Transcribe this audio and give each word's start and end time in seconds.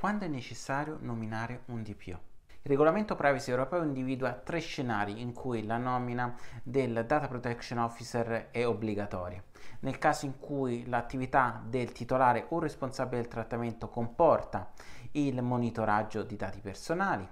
Quando 0.00 0.24
è 0.24 0.28
necessario 0.28 0.96
nominare 0.98 1.64
un 1.66 1.82
DPO? 1.82 2.20
Il 2.62 2.70
regolamento 2.70 3.14
privacy 3.14 3.50
europeo 3.50 3.82
individua 3.82 4.32
tre 4.32 4.58
scenari 4.58 5.20
in 5.20 5.34
cui 5.34 5.66
la 5.66 5.76
nomina 5.76 6.34
del 6.62 7.04
Data 7.06 7.28
Protection 7.28 7.80
Officer 7.80 8.48
è 8.50 8.66
obbligatoria. 8.66 9.44
Nel 9.80 9.98
caso 9.98 10.24
in 10.24 10.38
cui 10.38 10.86
l'attività 10.88 11.62
del 11.62 11.92
titolare 11.92 12.46
o 12.48 12.60
responsabile 12.60 13.20
del 13.20 13.30
trattamento 13.30 13.90
comporta 13.90 14.70
il 15.12 15.42
monitoraggio 15.42 16.22
di 16.22 16.36
dati 16.36 16.60
personali, 16.60 17.28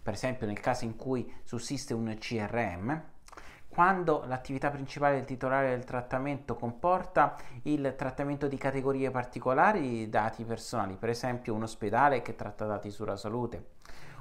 per 0.00 0.12
esempio 0.12 0.46
nel 0.46 0.60
caso 0.60 0.84
in 0.84 0.94
cui 0.94 1.28
sussiste 1.42 1.94
un 1.94 2.14
CRM, 2.16 3.13
quando 3.74 4.22
l'attività 4.28 4.70
principale 4.70 5.16
del 5.16 5.24
titolare 5.24 5.70
del 5.70 5.82
trattamento 5.82 6.54
comporta 6.54 7.36
il 7.62 7.94
trattamento 7.96 8.46
di 8.46 8.56
categorie 8.56 9.10
particolari 9.10 9.80
di 9.80 10.08
dati 10.08 10.44
personali, 10.44 10.94
per 10.94 11.08
esempio 11.08 11.54
un 11.54 11.64
ospedale 11.64 12.22
che 12.22 12.36
tratta 12.36 12.66
dati 12.66 12.92
sulla 12.92 13.16
salute, 13.16 13.70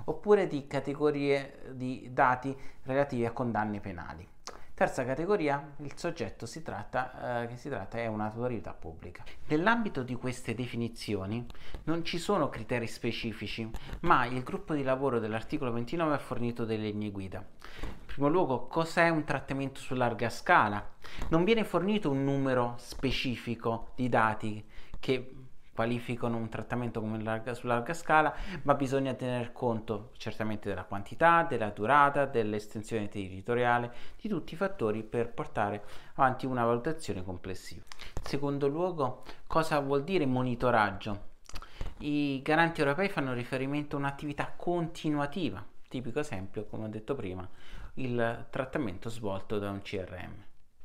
oppure 0.05 0.47
di 0.47 0.65
categorie 0.65 1.69
di 1.73 2.09
dati 2.11 2.57
relativi 2.81 3.27
a 3.27 3.31
condanne 3.31 3.79
penali. 3.79 4.27
Terza 4.73 5.05
categoria, 5.05 5.73
il 5.77 5.91
soggetto 5.95 6.47
si 6.47 6.63
tratta, 6.63 7.43
eh, 7.43 7.47
che 7.47 7.57
si 7.57 7.69
tratta 7.69 7.99
è 7.99 8.07
un'autorità 8.07 8.73
pubblica. 8.73 9.23
Nell'ambito 9.49 10.01
di 10.01 10.15
queste 10.15 10.55
definizioni 10.55 11.45
non 11.83 12.03
ci 12.03 12.17
sono 12.17 12.49
criteri 12.49 12.87
specifici, 12.87 13.69
ma 13.99 14.25
il 14.25 14.41
gruppo 14.41 14.73
di 14.73 14.81
lavoro 14.81 15.19
dell'articolo 15.19 15.71
29 15.71 16.15
ha 16.15 16.17
fornito 16.17 16.65
delle 16.65 16.89
linee 16.89 17.11
guida. 17.11 17.45
Primo 18.13 18.29
luogo, 18.29 18.67
cos'è 18.67 19.09
un 19.09 19.23
trattamento 19.23 19.79
su 19.79 19.95
larga 19.95 20.29
scala? 20.29 20.87
Non 21.29 21.43
viene 21.43 21.63
fornito 21.63 22.11
un 22.11 22.23
numero 22.23 22.75
specifico 22.77 23.87
di 23.95 24.07
dati 24.07 24.63
che 24.99 25.33
qualificano 25.73 26.37
un 26.37 26.47
trattamento 26.47 27.03
larga, 27.23 27.55
su 27.55 27.65
larga 27.65 27.95
scala, 27.95 28.31
ma 28.65 28.75
bisogna 28.75 29.15
tener 29.15 29.51
conto 29.51 30.11
certamente 30.17 30.69
della 30.69 30.83
quantità, 30.83 31.41
della 31.41 31.71
durata, 31.71 32.27
dell'estensione 32.27 33.09
territoriale, 33.09 33.91
di 34.21 34.29
tutti 34.29 34.53
i 34.53 34.57
fattori 34.57 35.01
per 35.01 35.31
portare 35.31 35.83
avanti 36.13 36.45
una 36.45 36.65
valutazione 36.65 37.23
complessiva. 37.23 37.81
Secondo 38.21 38.67
luogo, 38.67 39.23
cosa 39.47 39.79
vuol 39.79 40.03
dire 40.03 40.27
monitoraggio? 40.27 41.31
I 42.01 42.43
garanti 42.43 42.79
europei 42.79 43.09
fanno 43.09 43.33
riferimento 43.33 43.95
a 43.95 43.99
un'attività 43.99 44.53
continuativa, 44.55 45.65
tipico 45.93 46.17
esempio, 46.17 46.65
come 46.65 46.85
ho 46.85 46.87
detto 46.87 47.13
prima, 47.13 47.47
il 47.95 48.47
trattamento 48.49 49.09
svolto 49.09 49.59
da 49.59 49.69
un 49.69 49.83
CRM. 49.83 50.33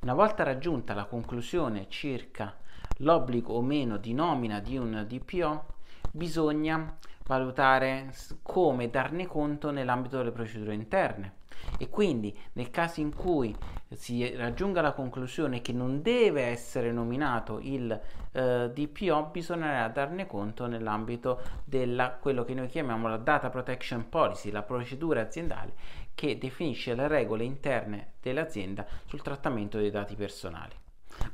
Una 0.00 0.12
volta 0.12 0.42
raggiunta 0.42 0.92
la 0.92 1.06
conclusione 1.06 1.87
circa 1.89 2.55
l'obbligo 2.98 3.55
o 3.55 3.62
meno 3.62 3.97
di 3.97 4.12
nomina 4.12 4.61
di 4.61 4.77
un 4.77 5.06
DPO, 5.09 5.67
bisogna 6.12 6.98
valutare 7.29 8.11
come 8.43 8.89
darne 8.89 9.27
conto 9.27 9.71
nell'ambito 9.71 10.17
delle 10.17 10.33
procedure 10.33 10.75
interne. 10.75 11.34
E 11.79 11.91
quindi 11.91 12.37
nel 12.55 12.71
caso 12.71 13.01
in 13.01 13.15
cui 13.15 13.55
si 13.91 14.34
raggiunga 14.34 14.81
la 14.81 14.93
conclusione 14.93 15.61
che 15.61 15.73
non 15.73 16.01
deve 16.03 16.43
essere 16.45 16.91
nominato 16.91 17.59
il 17.61 18.01
eh, 18.33 18.71
DPO 18.73 19.29
bisognerà 19.31 19.89
darne 19.89 20.27
conto 20.27 20.67
nell'ambito 20.67 21.41
della 21.65 22.11
quello 22.12 22.45
che 22.45 22.55
noi 22.55 22.69
chiamiamo 22.69 23.09
la 23.09 23.17
data 23.17 23.51
protection 23.51 24.09
policy 24.09 24.51
la 24.51 24.62
procedura 24.62 25.23
aziendale 25.23 25.73
che 26.15 26.39
definisce 26.39 26.95
le 26.95 27.09
regole 27.09 27.45
interne 27.45 28.12
dell'azienda 28.21 28.87
sul 29.06 29.23
trattamento 29.23 29.79
dei 29.79 29.91
dati 29.91 30.15
personali 30.15 30.88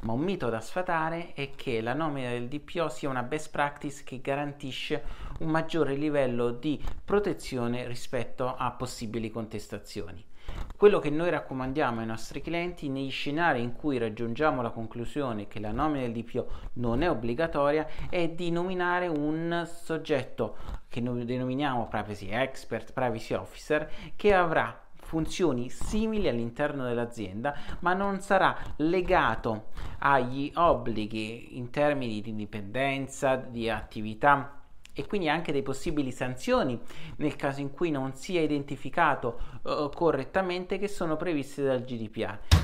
ma 0.05 0.12
un 0.12 0.20
mito 0.20 0.50
da 0.50 0.60
sfatare 0.60 1.33
è 1.34 1.50
che 1.56 1.80
la 1.80 1.94
nomina 1.94 2.28
del 2.28 2.48
DPO 2.48 2.88
sia 2.88 3.08
una 3.08 3.22
best 3.22 3.50
practice 3.50 4.02
che 4.05 4.20
garantisce 4.20 5.02
un 5.41 5.48
maggiore 5.48 5.94
livello 5.94 6.50
di 6.50 6.80
protezione 7.05 7.86
rispetto 7.86 8.55
a 8.55 8.70
possibili 8.72 9.30
contestazioni. 9.30 10.22
Quello 10.77 10.98
che 10.98 11.08
noi 11.08 11.30
raccomandiamo 11.30 12.00
ai 12.00 12.06
nostri 12.06 12.42
clienti 12.42 12.91
negli 12.91 13.10
scenari 13.10 13.62
in 13.62 13.72
cui 13.72 13.97
raggiungiamo 13.97 14.60
la 14.60 14.70
conclusione 14.70 15.48
che 15.48 15.59
la 15.59 15.72
nomina 15.72 16.06
del 16.06 16.12
DPO 16.12 16.50
non 16.75 17.00
è 17.00 17.09
obbligatoria 17.09 17.87
è 18.10 18.28
di 18.28 18.50
nominare 18.50 19.06
un 19.06 19.66
soggetto 19.66 20.56
che 20.88 21.00
noi 21.00 21.25
denominiamo 21.25 21.88
privacy 21.88 22.28
expert, 22.28 22.93
privacy 22.93 23.32
officer, 23.32 23.91
che 24.16 24.34
avrà 24.34 24.84
funzioni 25.14 25.70
simili 25.70 26.26
all'interno 26.26 26.84
dell'azienda, 26.84 27.56
ma 27.80 27.94
non 27.94 28.19
sarà 28.19 28.56
legato 28.78 29.66
agli 29.98 30.50
obblighi 30.52 31.56
in 31.56 31.70
termini 31.70 32.20
di 32.20 32.30
indipendenza, 32.30 33.36
di 33.36 33.70
attività 33.70 34.60
e 34.92 35.06
quindi 35.06 35.28
anche 35.28 35.52
dei 35.52 35.62
possibili 35.62 36.10
sanzioni 36.10 36.80
nel 37.16 37.36
caso 37.36 37.60
in 37.60 37.70
cui 37.70 37.92
non 37.92 38.14
sia 38.14 38.41
identificato 38.41 39.38
uh, 39.62 39.88
correttamente 39.91 40.78
che 40.78 40.88
sono 40.88 41.16
previste 41.16 41.62
dal 41.62 41.84
GDPR. 41.84 42.63